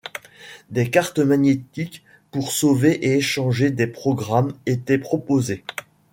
Des 0.71 0.89
cartes 0.89 1.19
magnétiques 1.19 2.03
pour 2.31 2.51
sauver 2.51 2.93
et 3.05 3.17
échanger 3.17 3.69
des 3.69 3.85
programmes 3.85 4.51
étaient 4.65 4.97
proposées. 4.97 5.63